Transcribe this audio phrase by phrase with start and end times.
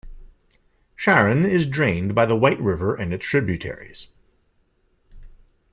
[0.95, 4.07] Sharon is drained by the White River and its tributaries.